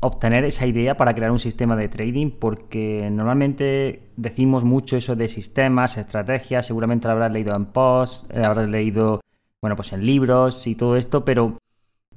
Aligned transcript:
obtener 0.00 0.46
esa 0.46 0.66
idea 0.66 0.96
para 0.96 1.14
crear 1.14 1.30
un 1.30 1.38
sistema 1.38 1.76
de 1.76 1.88
trading 1.88 2.30
porque 2.30 3.08
normalmente 3.12 4.10
decimos 4.16 4.64
mucho 4.64 4.96
eso 4.96 5.14
de 5.14 5.28
sistemas, 5.28 5.98
estrategias, 5.98 6.66
seguramente 6.66 7.06
lo 7.06 7.12
habrás 7.12 7.32
leído 7.32 7.54
en 7.54 7.66
posts, 7.66 8.28
eh, 8.34 8.42
habrás 8.42 8.68
leído, 8.68 9.20
bueno, 9.60 9.76
pues 9.76 9.92
en 9.92 10.04
libros 10.04 10.66
y 10.66 10.74
todo 10.74 10.96
esto, 10.96 11.24
pero 11.24 11.58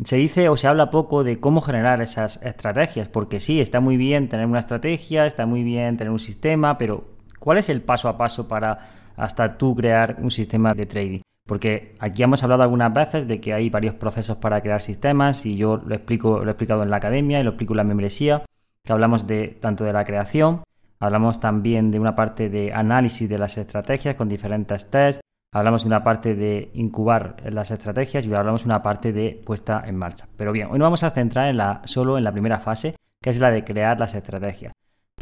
se 0.01 0.15
dice 0.15 0.49
o 0.49 0.57
se 0.57 0.67
habla 0.67 0.89
poco 0.89 1.23
de 1.23 1.39
cómo 1.39 1.61
generar 1.61 2.01
esas 2.01 2.41
estrategias, 2.41 3.09
porque 3.09 3.39
sí, 3.39 3.59
está 3.59 3.81
muy 3.81 3.97
bien 3.97 4.29
tener 4.29 4.45
una 4.45 4.59
estrategia, 4.59 5.25
está 5.25 5.45
muy 5.45 5.63
bien 5.63 5.97
tener 5.97 6.11
un 6.11 6.19
sistema, 6.19 6.77
pero 6.77 7.03
¿cuál 7.39 7.57
es 7.57 7.69
el 7.69 7.81
paso 7.81 8.07
a 8.07 8.17
paso 8.17 8.47
para 8.47 9.11
hasta 9.17 9.57
tú 9.57 9.75
crear 9.75 10.17
un 10.21 10.31
sistema 10.31 10.73
de 10.73 10.85
trading? 10.85 11.21
Porque 11.45 11.95
aquí 11.99 12.23
hemos 12.23 12.43
hablado 12.43 12.63
algunas 12.63 12.93
veces 12.93 13.27
de 13.27 13.41
que 13.41 13.53
hay 13.53 13.69
varios 13.69 13.95
procesos 13.95 14.37
para 14.37 14.61
crear 14.61 14.81
sistemas 14.81 15.45
y 15.45 15.57
yo 15.57 15.77
lo 15.77 15.93
explico, 15.95 16.39
lo 16.39 16.47
he 16.47 16.51
explicado 16.51 16.83
en 16.83 16.89
la 16.89 16.97
academia 16.97 17.39
y 17.39 17.43
lo 17.43 17.51
explico 17.51 17.73
en 17.73 17.77
la 17.77 17.83
membresía, 17.83 18.43
que 18.83 18.93
hablamos 18.93 19.27
de 19.27 19.49
tanto 19.61 19.83
de 19.83 19.93
la 19.93 20.05
creación, 20.05 20.63
hablamos 20.99 21.39
también 21.39 21.91
de 21.91 21.99
una 21.99 22.15
parte 22.15 22.49
de 22.49 22.73
análisis 22.73 23.27
de 23.27 23.37
las 23.37 23.57
estrategias 23.57 24.15
con 24.15 24.29
diferentes 24.29 24.89
tests, 24.89 25.21
hablamos 25.53 25.83
de 25.83 25.87
una 25.87 26.03
parte 26.03 26.33
de 26.35 26.71
incubar 26.73 27.35
las 27.51 27.71
estrategias 27.71 28.25
y 28.25 28.33
hablamos 28.33 28.63
de 28.63 28.69
una 28.69 28.81
parte 28.81 29.11
de 29.11 29.41
puesta 29.45 29.83
en 29.85 29.97
marcha. 29.97 30.27
Pero 30.37 30.53
bien, 30.53 30.67
hoy 30.71 30.79
nos 30.79 30.85
vamos 30.85 31.03
a 31.03 31.11
centrar 31.11 31.49
en 31.49 31.57
la, 31.57 31.81
solo 31.83 32.17
en 32.17 32.23
la 32.23 32.31
primera 32.31 32.59
fase, 32.59 32.95
que 33.21 33.29
es 33.29 33.39
la 33.39 33.51
de 33.51 33.63
crear 33.65 33.99
las 33.99 34.15
estrategias. 34.15 34.73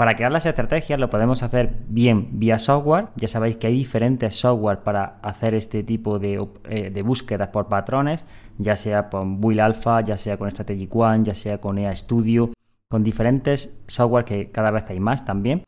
Para 0.01 0.15
crear 0.15 0.31
las 0.31 0.47
estrategias 0.47 0.99
lo 0.99 1.11
podemos 1.11 1.43
hacer 1.43 1.75
bien 1.87 2.39
vía 2.39 2.57
software. 2.57 3.09
Ya 3.17 3.27
sabéis 3.27 3.57
que 3.57 3.67
hay 3.67 3.75
diferentes 3.75 4.35
software 4.35 4.79
para 4.79 5.19
hacer 5.21 5.53
este 5.53 5.83
tipo 5.83 6.17
de, 6.17 6.43
eh, 6.69 7.01
búsquedas 7.03 7.49
por 7.49 7.67
patrones, 7.67 8.25
ya 8.57 8.75
sea 8.75 9.09
con 9.09 9.37
Will 9.45 9.59
Alpha, 9.59 10.01
ya 10.01 10.17
sea 10.17 10.37
con 10.37 10.49
Strategic 10.49 10.95
One, 10.95 11.23
ya 11.23 11.35
sea 11.35 11.59
con 11.59 11.77
EA 11.77 11.95
Studio, 11.95 12.49
con 12.89 13.03
diferentes 13.03 13.79
software 13.85 14.25
que 14.25 14.49
cada 14.49 14.71
vez 14.71 14.89
hay 14.89 14.99
más 14.99 15.23
también, 15.23 15.65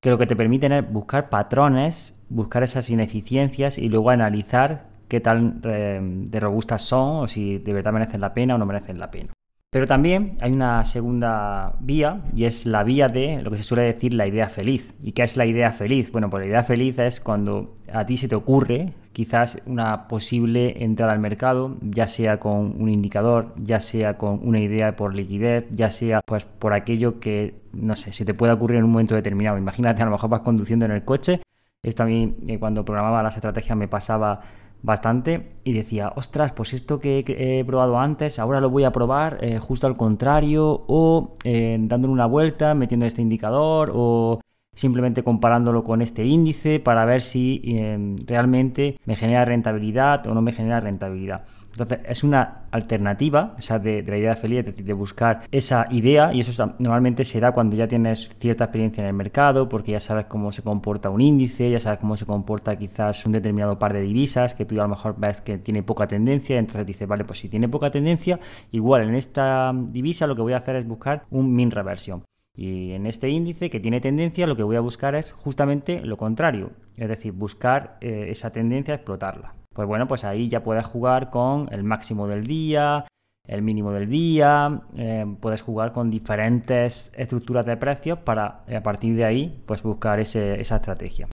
que 0.00 0.10
lo 0.10 0.18
que 0.18 0.28
te 0.28 0.36
permiten 0.36 0.70
es 0.70 0.88
buscar 0.88 1.28
patrones, 1.28 2.14
buscar 2.28 2.62
esas 2.62 2.88
ineficiencias 2.88 3.78
y 3.78 3.88
luego 3.88 4.10
analizar 4.10 4.90
qué 5.08 5.20
tal 5.20 5.60
eh, 5.64 5.98
de 6.00 6.38
robustas 6.38 6.82
son 6.82 7.24
o 7.24 7.26
si 7.26 7.58
de 7.58 7.72
verdad 7.72 7.92
merecen 7.92 8.20
la 8.20 8.32
pena 8.32 8.54
o 8.54 8.58
no 8.58 8.64
merecen 8.64 9.00
la 9.00 9.10
pena. 9.10 9.35
Pero 9.70 9.86
también 9.86 10.38
hay 10.40 10.52
una 10.52 10.84
segunda 10.84 11.74
vía 11.80 12.22
y 12.34 12.44
es 12.44 12.66
la 12.66 12.84
vía 12.84 13.08
de 13.08 13.42
lo 13.42 13.50
que 13.50 13.56
se 13.56 13.62
suele 13.62 13.82
decir 13.82 14.14
la 14.14 14.26
idea 14.26 14.48
feliz. 14.48 14.94
¿Y 15.02 15.12
qué 15.12 15.22
es 15.22 15.36
la 15.36 15.44
idea 15.44 15.72
feliz? 15.72 16.12
Bueno, 16.12 16.30
pues 16.30 16.44
la 16.44 16.48
idea 16.48 16.64
feliz 16.64 16.98
es 16.98 17.20
cuando 17.20 17.74
a 17.92 18.06
ti 18.06 18.16
se 18.16 18.28
te 18.28 18.36
ocurre 18.36 18.94
quizás 19.12 19.58
una 19.66 20.08
posible 20.08 20.84
entrada 20.84 21.12
al 21.12 21.20
mercado, 21.20 21.78
ya 21.80 22.06
sea 22.06 22.38
con 22.38 22.80
un 22.80 22.90
indicador, 22.90 23.54
ya 23.56 23.80
sea 23.80 24.18
con 24.18 24.46
una 24.46 24.60
idea 24.60 24.94
por 24.94 25.14
liquidez, 25.14 25.66
ya 25.70 25.90
sea 25.90 26.20
pues 26.24 26.44
por 26.44 26.74
aquello 26.74 27.18
que, 27.18 27.62
no 27.72 27.96
sé, 27.96 28.12
se 28.12 28.24
te 28.24 28.34
pueda 28.34 28.54
ocurrir 28.54 28.78
en 28.78 28.84
un 28.84 28.90
momento 28.90 29.14
determinado. 29.14 29.58
Imagínate, 29.58 30.02
a 30.02 30.04
lo 30.04 30.10
mejor 30.10 30.30
vas 30.30 30.42
conduciendo 30.42 30.84
en 30.84 30.92
el 30.92 31.04
coche. 31.04 31.40
Esto 31.82 32.02
a 32.02 32.06
mí, 32.06 32.36
eh, 32.46 32.58
cuando 32.58 32.84
programaba 32.84 33.22
las 33.22 33.36
estrategias, 33.36 33.76
me 33.76 33.88
pasaba 33.88 34.40
bastante 34.86 35.42
y 35.64 35.72
decía, 35.72 36.12
ostras, 36.14 36.52
pues 36.52 36.72
esto 36.72 37.00
que 37.00 37.24
he 37.26 37.64
probado 37.64 37.98
antes, 37.98 38.38
ahora 38.38 38.60
lo 38.60 38.70
voy 38.70 38.84
a 38.84 38.92
probar 38.92 39.38
eh, 39.40 39.58
justo 39.58 39.88
al 39.88 39.96
contrario 39.96 40.84
o 40.86 41.34
eh, 41.42 41.76
dándole 41.80 42.12
una 42.12 42.26
vuelta, 42.26 42.74
metiendo 42.74 43.04
este 43.04 43.20
indicador 43.20 43.90
o 43.92 44.40
simplemente 44.76 45.24
comparándolo 45.24 45.82
con 45.82 46.02
este 46.02 46.24
índice 46.24 46.78
para 46.78 47.04
ver 47.04 47.22
si 47.22 47.62
eh, 47.64 48.16
realmente 48.26 48.98
me 49.06 49.16
genera 49.16 49.44
rentabilidad 49.44 50.24
o 50.28 50.34
no 50.34 50.42
me 50.42 50.52
genera 50.52 50.80
rentabilidad. 50.80 51.44
Entonces 51.72 52.00
es 52.08 52.24
una 52.24 52.62
alternativa, 52.70 53.54
esa 53.58 53.78
de, 53.78 54.02
la 54.02 54.16
idea 54.16 54.34
feliz, 54.36 54.60
es 54.60 54.66
decir, 54.66 54.84
de 54.84 54.92
buscar 54.92 55.42
esa 55.50 55.86
idea 55.90 56.32
y 56.32 56.40
eso 56.40 56.74
normalmente 56.78 57.24
se 57.24 57.40
da 57.40 57.52
cuando 57.52 57.76
ya 57.76 57.86
tienes 57.86 58.30
cierta 58.38 58.64
experiencia 58.64 59.02
en 59.02 59.08
el 59.08 59.14
mercado, 59.14 59.68
porque 59.68 59.92
ya 59.92 60.00
sabes 60.00 60.26
cómo 60.26 60.52
se 60.52 60.62
comporta 60.62 61.10
un 61.10 61.20
índice, 61.20 61.70
ya 61.70 61.80
sabes 61.80 61.98
cómo 61.98 62.16
se 62.16 62.24
comporta 62.24 62.76
quizás 62.76 63.26
un 63.26 63.32
determinado 63.32 63.78
par 63.78 63.92
de 63.92 64.00
divisas, 64.00 64.54
que 64.54 64.64
tú 64.64 64.74
a 64.80 64.84
lo 64.84 64.88
mejor 64.88 65.16
ves 65.18 65.40
que 65.40 65.58
tiene 65.58 65.82
poca 65.82 66.06
tendencia, 66.06 66.58
entonces 66.58 66.86
dices, 66.86 67.08
vale, 67.08 67.24
pues 67.24 67.40
si 67.40 67.48
tiene 67.48 67.68
poca 67.68 67.90
tendencia, 67.90 68.38
igual 68.72 69.02
en 69.02 69.14
esta 69.14 69.72
divisa 69.74 70.26
lo 70.26 70.34
que 70.34 70.42
voy 70.42 70.52
a 70.54 70.58
hacer 70.58 70.76
es 70.76 70.86
buscar 70.86 71.24
un 71.30 71.54
min 71.54 71.70
reversión. 71.70 72.22
Y 72.56 72.92
en 72.92 73.06
este 73.06 73.28
índice 73.28 73.68
que 73.68 73.80
tiene 73.80 74.00
tendencia, 74.00 74.46
lo 74.46 74.56
que 74.56 74.62
voy 74.62 74.76
a 74.76 74.80
buscar 74.80 75.14
es 75.14 75.32
justamente 75.32 76.00
lo 76.00 76.16
contrario, 76.16 76.70
es 76.96 77.08
decir, 77.08 77.32
buscar 77.32 77.98
eh, 78.00 78.28
esa 78.30 78.50
tendencia, 78.50 78.94
explotarla. 78.94 79.54
Pues 79.74 79.86
bueno, 79.86 80.08
pues 80.08 80.24
ahí 80.24 80.48
ya 80.48 80.62
puedes 80.62 80.86
jugar 80.86 81.28
con 81.28 81.68
el 81.70 81.84
máximo 81.84 82.26
del 82.26 82.46
día, 82.46 83.04
el 83.46 83.60
mínimo 83.60 83.92
del 83.92 84.08
día, 84.08 84.82
eh, 84.96 85.26
puedes 85.38 85.60
jugar 85.60 85.92
con 85.92 86.10
diferentes 86.10 87.12
estructuras 87.14 87.66
de 87.66 87.76
precios 87.76 88.18
para 88.20 88.64
a 88.74 88.82
partir 88.82 89.14
de 89.16 89.26
ahí 89.26 89.62
pues 89.66 89.82
buscar 89.82 90.18
esa 90.18 90.54
estrategia. 90.54 91.28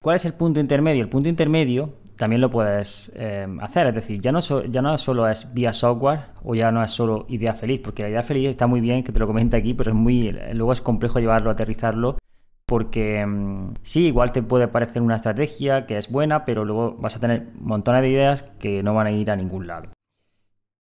¿Cuál 0.00 0.16
es 0.16 0.24
el 0.24 0.34
punto 0.34 0.60
intermedio? 0.60 1.02
El 1.02 1.08
punto 1.08 1.28
intermedio 1.28 1.94
también 2.18 2.42
lo 2.42 2.50
puedes 2.50 3.12
eh, 3.16 3.46
hacer. 3.60 3.86
Es 3.86 3.94
decir, 3.94 4.20
ya 4.20 4.32
no, 4.32 4.40
ya 4.40 4.82
no 4.82 4.98
solo 4.98 5.28
es 5.28 5.54
vía 5.54 5.72
software 5.72 6.20
o 6.42 6.54
ya 6.54 6.70
no 6.70 6.82
es 6.82 6.90
solo 6.90 7.24
idea 7.28 7.54
feliz, 7.54 7.80
porque 7.80 8.02
la 8.02 8.10
idea 8.10 8.22
feliz 8.22 8.50
está 8.50 8.66
muy 8.66 8.80
bien 8.80 9.02
que 9.02 9.12
te 9.12 9.18
lo 9.18 9.26
comente 9.26 9.56
aquí, 9.56 9.72
pero 9.72 9.92
es 9.92 9.96
muy, 9.96 10.32
luego 10.52 10.72
es 10.72 10.82
complejo 10.82 11.20
llevarlo, 11.20 11.50
aterrizarlo, 11.50 12.18
porque 12.66 13.24
mm, 13.24 13.74
sí, 13.82 14.06
igual 14.08 14.32
te 14.32 14.42
puede 14.42 14.68
parecer 14.68 15.00
una 15.00 15.16
estrategia 15.16 15.86
que 15.86 15.96
es 15.96 16.10
buena, 16.10 16.44
pero 16.44 16.64
luego 16.64 16.96
vas 16.98 17.16
a 17.16 17.20
tener 17.20 17.48
montones 17.54 18.02
de 18.02 18.10
ideas 18.10 18.42
que 18.58 18.82
no 18.82 18.94
van 18.94 19.06
a 19.06 19.12
ir 19.12 19.30
a 19.30 19.36
ningún 19.36 19.66
lado. 19.66 19.90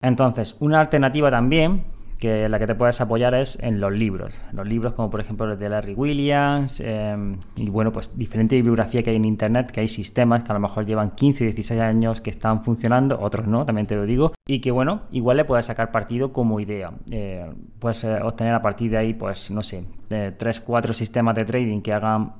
Entonces, 0.01 0.57
una 0.59 0.81
alternativa 0.81 1.31
también 1.31 1.85
que 2.19 2.49
la 2.49 2.59
que 2.59 2.67
te 2.67 2.75
puedes 2.75 2.99
apoyar 3.01 3.33
es 3.35 3.57
en 3.61 3.79
los 3.79 3.91
libros. 3.91 4.39
Los 4.51 4.67
libros 4.67 4.93
como 4.93 5.09
por 5.09 5.19
ejemplo 5.19 5.45
los 5.45 5.59
de 5.59 5.69
Larry 5.69 5.93
Williams 5.93 6.79
em, 6.79 7.37
y 7.55 7.69
bueno, 7.69 7.91
pues 7.91 8.17
diferente 8.17 8.55
bibliografía 8.55 9.03
que 9.03 9.11
hay 9.11 9.15
en 9.15 9.25
Internet, 9.25 9.71
que 9.71 9.81
hay 9.81 9.87
sistemas 9.87 10.43
que 10.43 10.51
a 10.51 10.55
lo 10.55 10.59
mejor 10.59 10.85
llevan 10.85 11.11
15, 11.11 11.43
16 11.45 11.81
años 11.81 12.21
que 12.21 12.29
están 12.29 12.63
funcionando, 12.63 13.19
otros 13.19 13.47
no, 13.47 13.65
también 13.65 13.87
te 13.87 13.95
lo 13.95 14.05
digo, 14.05 14.33
y 14.47 14.59
que 14.59 14.71
bueno, 14.71 15.01
igual 15.11 15.37
le 15.37 15.45
puedes 15.45 15.65
sacar 15.65 15.91
partido 15.91 16.33
como 16.33 16.59
idea. 16.59 16.91
Eh, 17.11 17.51
puedes 17.79 18.03
eh, 18.03 18.19
obtener 18.21 18.53
a 18.53 18.61
partir 18.61 18.91
de 18.91 18.97
ahí, 18.97 19.13
pues 19.13 19.51
no 19.51 19.61
sé, 19.61 19.83
3, 20.09 20.59
4 20.61 20.93
sistemas 20.93 21.35
de 21.35 21.45
trading 21.45 21.81
que 21.81 21.93
hagan 21.93 22.33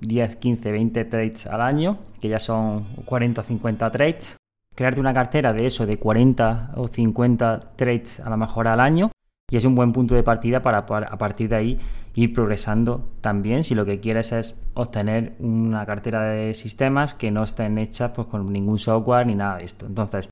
10, 0.00 0.36
15, 0.36 0.72
20 0.72 1.04
trades 1.04 1.46
al 1.46 1.60
año, 1.60 1.98
que 2.20 2.28
ya 2.28 2.38
son 2.38 2.84
40 3.04 3.40
o 3.40 3.44
50 3.44 3.90
trades 3.90 4.37
crearte 4.78 5.00
una 5.00 5.12
cartera 5.12 5.52
de 5.52 5.66
eso, 5.66 5.86
de 5.86 5.98
40 5.98 6.74
o 6.76 6.86
50 6.86 7.72
trades 7.74 8.20
a 8.20 8.30
lo 8.30 8.36
mejor 8.36 8.68
al 8.68 8.78
año, 8.78 9.10
y 9.50 9.56
es 9.56 9.64
un 9.64 9.74
buen 9.74 9.92
punto 9.92 10.14
de 10.14 10.22
partida 10.22 10.62
para, 10.62 10.78
a 10.78 11.18
partir 11.18 11.48
de 11.48 11.56
ahí 11.56 11.78
ir 12.14 12.32
progresando 12.32 13.10
también 13.20 13.64
si 13.64 13.74
lo 13.74 13.84
que 13.84 13.98
quieres 13.98 14.30
es 14.30 14.64
obtener 14.74 15.34
una 15.40 15.84
cartera 15.84 16.22
de 16.22 16.54
sistemas 16.54 17.14
que 17.14 17.32
no 17.32 17.42
estén 17.42 17.76
hechas 17.76 18.12
pues, 18.12 18.28
con 18.28 18.52
ningún 18.52 18.78
software 18.78 19.26
ni 19.26 19.34
nada 19.34 19.56
de 19.56 19.64
esto. 19.64 19.84
Entonces, 19.84 20.30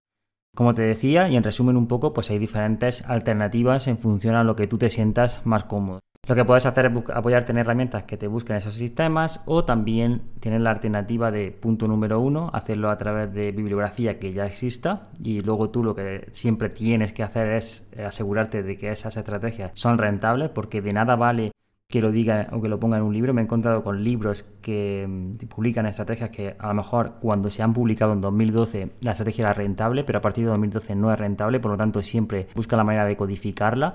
como 0.55 0.75
te 0.75 0.83
decía, 0.83 1.29
y 1.29 1.35
en 1.35 1.43
resumen 1.43 1.77
un 1.77 1.89
poco, 1.89 2.13
pues 2.13 2.31
hay 2.31 2.39
diferentes 2.39 3.03
alternativas 3.03 3.89
en 3.89 3.99
función 3.99 4.37
a 4.37 4.45
lo 4.45 4.55
que 4.55 4.69
tú 4.69 4.79
te 4.79 4.91
sientas 4.91 5.45
más 5.45 5.65
cómodo. 5.65 5.99
Lo 6.27 6.35
que 6.35 6.45
puedes 6.45 6.67
hacer 6.67 6.87
es 6.87 7.11
apoyarte 7.15 7.53
en 7.53 7.59
herramientas 7.59 8.03
que 8.03 8.17
te 8.17 8.27
busquen 8.27 8.57
esos 8.57 8.75
sistemas 8.75 9.45
o 9.47 9.65
también 9.65 10.23
tienes 10.41 10.61
la 10.61 10.71
alternativa 10.71 11.31
de 11.31 11.53
punto 11.53 11.87
número 11.87 12.21
uno, 12.21 12.51
hacerlo 12.53 12.91
a 12.91 12.99
través 12.99 13.33
de 13.33 13.53
bibliografía 13.53 14.19
que 14.19 14.33
ya 14.33 14.45
exista 14.45 15.09
y 15.23 15.41
luego 15.41 15.71
tú 15.71 15.85
lo 15.85 15.95
que 15.95 16.27
siempre 16.33 16.69
tienes 16.69 17.13
que 17.13 17.23
hacer 17.23 17.53
es 17.53 17.89
eh, 17.93 18.05
asegurarte 18.05 18.65
de 18.65 18.77
que 18.77 18.91
esas 18.91 19.17
estrategias 19.17 19.71
son 19.75 19.99
rentables 19.99 20.51
porque 20.51 20.83
de 20.83 20.93
nada 20.93 21.15
vale 21.15 21.53
que 21.89 22.03
lo 22.03 22.11
diga 22.11 22.49
o 22.51 22.61
que 22.61 22.69
lo 22.69 22.81
ponga 22.81 22.97
en 22.97 23.05
un 23.05 23.15
libro. 23.15 23.33
Me 23.33 23.43
he 23.43 23.45
encontrado 23.45 23.85
con 23.85 24.03
libros 24.03 24.43
que 24.61 25.07
mm, 25.09 25.47
publican 25.47 25.87
estrategias 25.87 26.31
que 26.31 26.57
a 26.59 26.67
lo 26.67 26.75
mejor 26.75 27.19
cuando 27.21 27.51
se 27.51 27.63
han 27.63 27.73
publicado 27.73 28.13
en 28.13 28.21
2012 28.21 28.91
la 29.03 29.13
estrategia 29.13 29.45
era 29.45 29.53
rentable, 29.53 30.03
pero 30.03 30.19
a 30.19 30.23
partir 30.23 30.43
de 30.43 30.51
2012 30.51 30.97
no 30.97 31.13
es 31.13 31.19
rentable, 31.21 31.61
por 31.61 31.71
lo 31.71 31.77
tanto 31.77 32.03
siempre 32.03 32.49
busca 32.57 32.77
la 32.77 32.83
manera 32.83 33.05
de 33.05 33.17
codificarla 33.17 33.95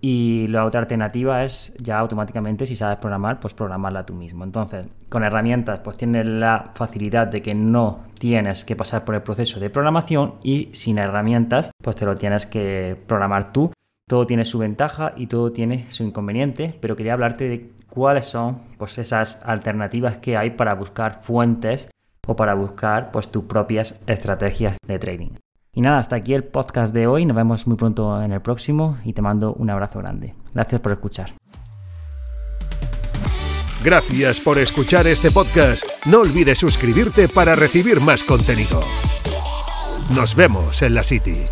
y 0.00 0.46
la 0.48 0.64
otra 0.64 0.80
alternativa 0.80 1.44
es 1.44 1.74
ya 1.78 1.98
automáticamente, 1.98 2.64
si 2.64 2.74
sabes 2.74 2.98
programar, 2.98 3.38
pues 3.38 3.52
programarla 3.52 4.06
tú 4.06 4.14
mismo. 4.14 4.44
Entonces, 4.44 4.86
con 5.08 5.24
herramientas, 5.24 5.80
pues 5.80 5.96
tienes 5.96 6.26
la 6.26 6.70
facilidad 6.74 7.26
de 7.26 7.42
que 7.42 7.54
no 7.54 8.04
tienes 8.18 8.64
que 8.64 8.76
pasar 8.76 9.04
por 9.04 9.14
el 9.14 9.22
proceso 9.22 9.60
de 9.60 9.70
programación 9.70 10.36
y 10.42 10.70
sin 10.72 10.98
herramientas, 10.98 11.70
pues 11.82 11.96
te 11.96 12.06
lo 12.06 12.16
tienes 12.16 12.46
que 12.46 12.96
programar 13.06 13.52
tú. 13.52 13.72
Todo 14.08 14.26
tiene 14.26 14.44
su 14.44 14.58
ventaja 14.58 15.12
y 15.16 15.26
todo 15.26 15.52
tiene 15.52 15.90
su 15.90 16.02
inconveniente, 16.02 16.76
pero 16.80 16.96
quería 16.96 17.12
hablarte 17.12 17.48
de 17.48 17.70
cuáles 17.88 18.24
son 18.24 18.62
pues, 18.78 18.98
esas 18.98 19.42
alternativas 19.44 20.18
que 20.18 20.36
hay 20.36 20.50
para 20.50 20.74
buscar 20.74 21.22
fuentes 21.22 21.90
o 22.26 22.34
para 22.34 22.54
buscar 22.54 23.10
pues, 23.10 23.28
tus 23.30 23.44
propias 23.44 24.00
estrategias 24.06 24.76
de 24.86 24.98
trading. 24.98 25.30
Y 25.72 25.82
nada, 25.82 25.98
hasta 25.98 26.16
aquí 26.16 26.34
el 26.34 26.44
podcast 26.44 26.92
de 26.92 27.06
hoy. 27.06 27.24
Nos 27.26 27.36
vemos 27.36 27.66
muy 27.66 27.76
pronto 27.76 28.20
en 28.22 28.32
el 28.32 28.40
próximo 28.40 28.98
y 29.04 29.12
te 29.12 29.22
mando 29.22 29.54
un 29.54 29.70
abrazo 29.70 30.00
grande. 30.00 30.34
Gracias 30.52 30.80
por 30.80 30.92
escuchar. 30.92 31.32
Gracias 33.82 34.40
por 34.40 34.58
escuchar 34.58 35.06
este 35.06 35.30
podcast. 35.30 35.84
No 36.06 36.20
olvides 36.20 36.58
suscribirte 36.58 37.28
para 37.28 37.54
recibir 37.54 38.00
más 38.00 38.24
contenido. 38.24 38.80
Nos 40.14 40.34
vemos 40.34 40.82
en 40.82 40.94
la 40.94 41.02
City. 41.02 41.46